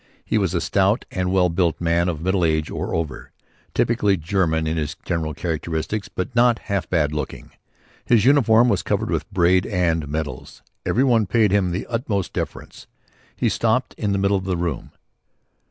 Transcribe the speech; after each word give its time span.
He 0.25 0.39
was 0.39 0.55
a 0.55 0.61
stout 0.61 1.05
and 1.11 1.31
well 1.31 1.47
built 1.49 1.79
man 1.79 2.09
of 2.09 2.23
middle 2.23 2.43
age 2.43 2.71
or 2.71 2.95
over, 2.95 3.29
typically 3.75 4.17
German 4.17 4.65
in 4.65 4.75
his 4.75 4.95
general 5.05 5.35
characteristics 5.35 6.07
but 6.09 6.35
not 6.35 6.57
half 6.73 6.89
bad 6.89 7.13
looking. 7.13 7.51
His 8.05 8.25
uniform 8.25 8.67
was 8.67 8.81
covered 8.81 9.11
with 9.11 9.29
braid 9.31 9.67
and 9.67 10.07
medals. 10.07 10.63
Every 10.87 11.03
one 11.03 11.27
paid 11.27 11.51
him 11.51 11.69
the 11.69 11.85
utmost 11.85 12.33
deference. 12.33 12.87
He 13.35 13.47
stopped 13.47 13.93
in 13.95 14.11
the 14.11 14.17
middle 14.17 14.37
of 14.37 14.45
the 14.45 14.57
room. 14.57 14.89